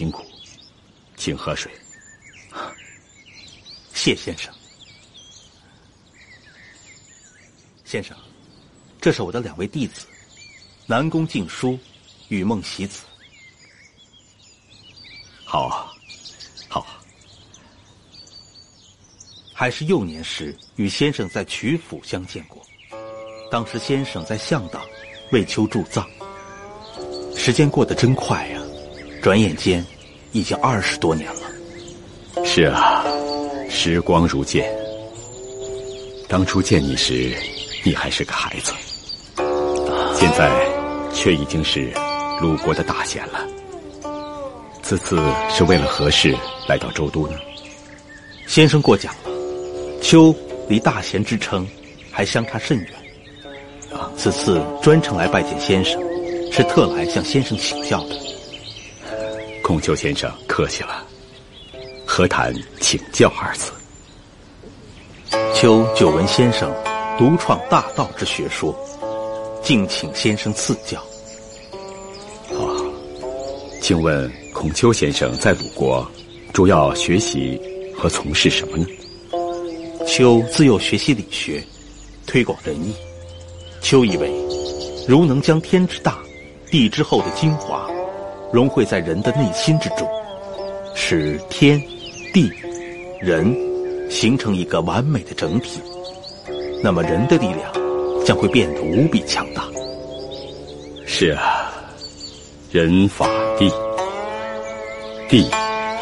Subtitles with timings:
[0.00, 0.24] 辛苦，
[1.16, 1.70] 请喝水。
[3.94, 4.52] 谢先生。
[7.84, 8.16] 先生，
[9.00, 10.04] 这是我的两位弟子，
[10.86, 11.78] 南宫静书、
[12.26, 13.04] 雨梦喜子。
[15.44, 15.86] 好啊，
[16.68, 17.00] 好啊。
[19.54, 22.60] 还是幼年时与先生在曲阜相见过，
[23.48, 24.84] 当时先生在向党
[25.30, 26.04] 为求助葬。
[27.36, 28.48] 时间过得真快，
[29.24, 29.82] 转眼间
[30.32, 32.44] 已经二十多年了。
[32.44, 33.02] 是啊，
[33.70, 34.70] 时光如箭。
[36.28, 37.34] 当初见你时，
[37.82, 38.70] 你还是个孩子，
[40.14, 40.52] 现在
[41.10, 41.90] 却已经是
[42.38, 43.48] 鲁国的大贤了。
[44.82, 46.36] 此次是为了何事
[46.68, 47.38] 来到周都呢？
[48.46, 49.30] 先生过奖了。
[50.02, 50.36] 秋
[50.68, 51.66] 离大贤之称
[52.10, 52.88] 还相差甚远，
[53.90, 55.98] 啊，此次专程来拜见先生，
[56.52, 58.33] 是特来向先生请教的。
[59.64, 61.06] 孔丘先生客气了，
[62.04, 63.72] 何谈请教二字？
[65.54, 66.70] 丘久闻先生
[67.16, 68.76] 独创大道之学说，
[69.62, 71.00] 敬请先生赐教。
[72.50, 72.60] 啊，
[73.80, 76.06] 请问孔丘先生在鲁国
[76.52, 77.58] 主要学习
[77.96, 78.86] 和从事什么呢？
[80.06, 81.64] 丘自幼学习理学，
[82.26, 82.94] 推广仁义。
[83.80, 84.30] 丘以为，
[85.08, 86.18] 如能将天之大、
[86.70, 87.88] 地之厚的精华
[88.54, 90.08] 融汇在人的内心之中，
[90.94, 91.82] 使天、
[92.32, 92.48] 地、
[93.20, 93.52] 人
[94.08, 95.80] 形成一个完美的整体，
[96.80, 99.64] 那么人的力量将会变得无比强大。
[101.04, 101.72] 是啊，
[102.70, 103.26] 人法
[103.58, 103.68] 地，
[105.28, 105.50] 地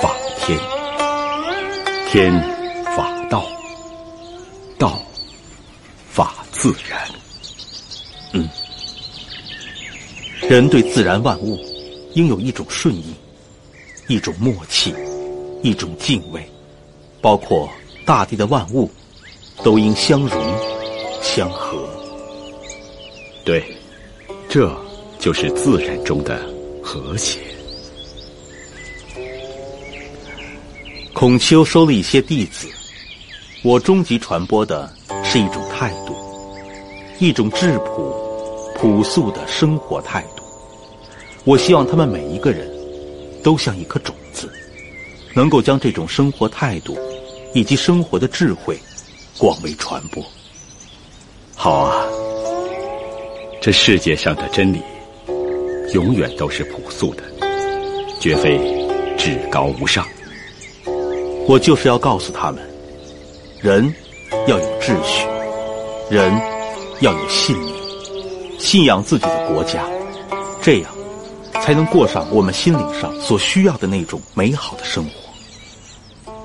[0.00, 0.58] 法天，
[2.08, 2.32] 天
[2.96, 3.44] 法道。
[4.78, 4.98] 道，
[6.08, 6.98] 法自然。
[8.32, 8.48] 嗯，
[10.48, 11.58] 人对自然万物
[12.14, 13.14] 应有一种顺应，
[14.08, 14.94] 一种默契，
[15.62, 16.42] 一种敬畏，
[17.20, 17.68] 包括
[18.04, 18.90] 大地的万物，
[19.62, 20.40] 都应相融
[21.22, 21.88] 相合。
[23.44, 23.62] 对，
[24.48, 24.74] 这
[25.18, 26.40] 就是自然中的
[26.82, 27.40] 和谐。
[31.14, 32.68] 孔丘收了一些弟子。
[33.64, 34.88] 我终极传播的
[35.24, 36.14] 是一种态度，
[37.18, 38.14] 一种质朴、
[38.76, 40.37] 朴素的生活态度。
[41.48, 42.70] 我希望他们每一个人，
[43.42, 44.52] 都像一颗种子，
[45.34, 46.94] 能够将这种生活态度
[47.54, 48.78] 以及生活的智慧
[49.38, 50.22] 广为传播。
[51.56, 52.04] 好啊，
[53.62, 54.82] 这世界上的真理，
[55.94, 57.22] 永远都是朴素的，
[58.20, 58.58] 绝非
[59.16, 60.06] 至高无上。
[61.46, 62.62] 我就是要告诉他们。
[63.62, 63.90] 人
[64.46, 65.26] 要有秩序，
[66.10, 66.30] 人
[67.00, 67.74] 要有信念，
[68.60, 69.82] 信仰自己的国家，
[70.60, 70.97] 这样
[71.62, 75.10] 才能过上我们心灵上所需要的那种美好的生活。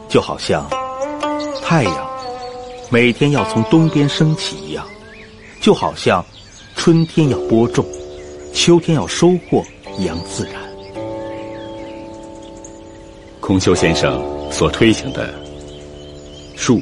[0.10, 0.70] 就好像
[1.64, 2.08] 太阳
[2.90, 4.86] 每天要从东边升起一样，
[5.60, 6.24] 就好像
[6.76, 7.86] 春天要播种，
[8.54, 9.64] 秋天要收获
[9.98, 10.62] 一样自然。
[13.40, 15.34] 孔丘先生所推行的
[16.56, 16.82] 树。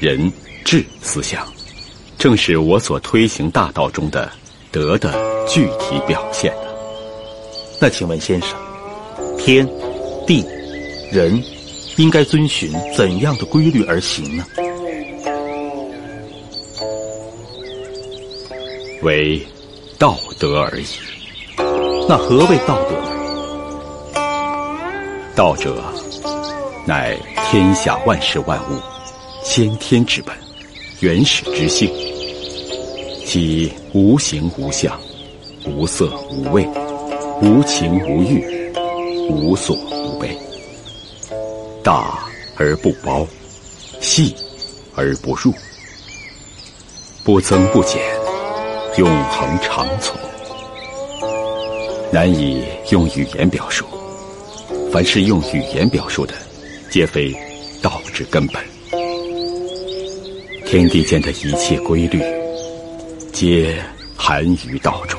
[0.00, 0.32] 人
[0.64, 1.44] 智思想，
[2.18, 4.30] 正是我所推行大道中的
[4.70, 5.12] 德的
[5.44, 6.54] 具体表现。
[7.80, 8.50] 那请问先生，
[9.38, 9.68] 天、
[10.26, 10.44] 地、
[11.12, 11.40] 人
[11.96, 14.44] 应该遵循怎样的规律而行呢？
[19.02, 19.40] 为
[19.96, 20.84] 道德而已。
[22.08, 22.96] 那何谓道德？
[25.36, 25.80] 道者，
[26.84, 27.16] 乃
[27.48, 28.74] 天下万事万物。
[29.44, 30.34] 先天之本，
[30.98, 31.88] 原始之性，
[33.24, 35.00] 即无形无相，
[35.64, 36.68] 无色无味，
[37.40, 38.44] 无情无欲，
[39.30, 40.36] 无所不备。
[41.84, 42.18] 大
[42.56, 43.26] 而不包，
[44.00, 44.34] 细
[44.94, 45.52] 而不入，
[47.22, 48.02] 不增不减，
[48.96, 50.18] 永恒长存，
[52.10, 53.86] 难以用语言表述。
[54.90, 56.34] 凡是用语言表述的，
[56.90, 57.32] 皆非
[57.80, 58.62] 道之根本。
[60.66, 62.20] 天地间的一切规律，
[63.32, 63.76] 皆
[64.16, 65.17] 含于道中。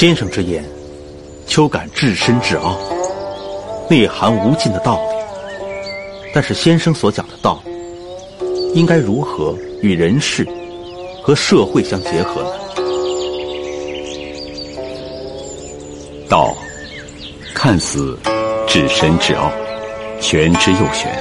[0.00, 0.64] 先生之言，
[1.46, 2.74] 秋感至深至奥，
[3.90, 5.02] 内含无尽的道理。
[6.32, 7.62] 但是先生所讲的道，
[8.72, 10.48] 应该如何与人世
[11.22, 12.50] 和社会相结合呢？
[16.30, 16.56] 道，
[17.54, 18.18] 看似
[18.66, 19.52] 至深至奥，
[20.18, 21.14] 玄之又玄，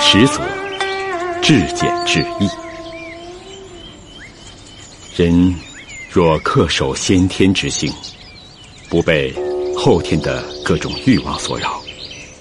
[0.00, 0.42] 实则。
[1.40, 2.50] 至简至易，
[5.14, 5.54] 人
[6.16, 7.92] 若恪守先天之性，
[8.88, 9.34] 不被
[9.76, 11.78] 后天的各种欲望所扰，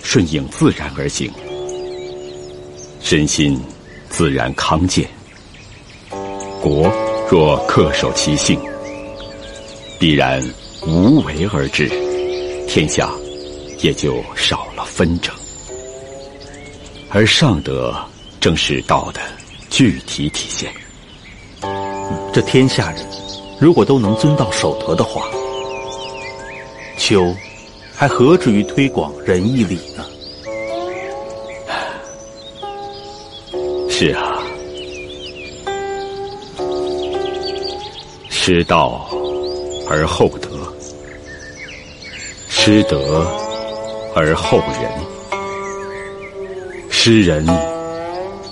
[0.01, 1.29] 顺应自然而行，
[3.01, 3.59] 身心
[4.09, 5.05] 自然康健。
[6.61, 6.89] 国
[7.29, 8.57] 若恪守其性，
[9.99, 10.41] 必然
[10.87, 11.89] 无为而治，
[12.69, 13.11] 天下
[13.81, 15.35] 也就少了纷争。
[17.09, 17.93] 而上德
[18.39, 19.19] 正是道的
[19.69, 20.71] 具体体现。
[22.31, 23.05] 这天下人
[23.59, 25.27] 如果都能遵道守德的话，
[26.97, 27.33] 秋
[27.93, 30.05] 还何至于推广仁义礼呢？
[33.89, 34.43] 是啊，
[38.29, 39.07] 失道
[39.89, 40.49] 而后德，
[42.49, 43.25] 失德
[44.13, 44.91] 而后仁，
[46.89, 47.47] 失仁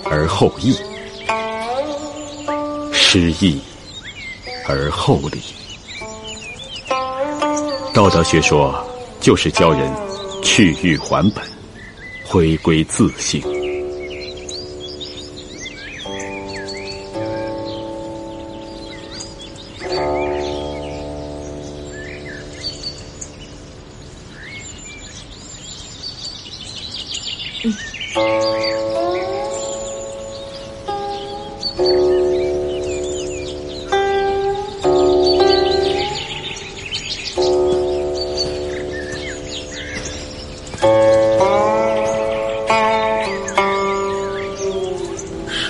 [0.04, 0.74] 而后义，
[2.90, 3.60] 失义。
[4.66, 5.40] 而后礼，
[7.92, 8.74] 道德学说
[9.20, 9.92] 就是教人
[10.42, 11.44] 去欲还本，
[12.26, 13.42] 回归自性。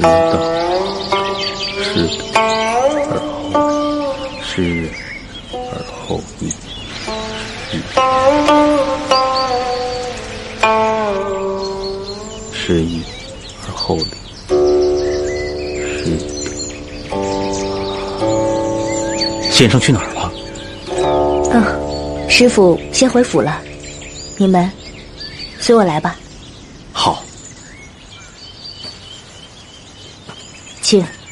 [0.05, 0.37] 得道
[1.83, 2.39] 失而
[3.17, 3.73] 后
[4.43, 4.89] 失，
[5.53, 6.43] 而后已；
[12.53, 13.03] 失义
[13.67, 14.05] 而后礼。
[19.51, 20.33] 先生去哪儿了？
[21.53, 21.63] 嗯，
[22.29, 23.63] 师傅先回府了。
[24.37, 24.71] 你们，
[25.61, 26.17] 随我来吧。
[30.95, 31.24] 好，请。